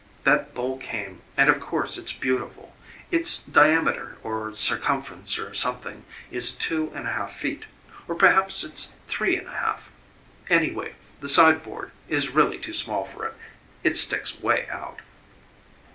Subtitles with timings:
[0.23, 2.75] That bowl came, and of course it's beautiful.
[3.11, 7.65] Its diameter or circumference or something is two and a half feet
[8.07, 9.91] or perhaps it's three and a half.
[10.49, 13.35] Anyway, the sideboard is really too small for it;
[13.83, 15.01] it sticks way out."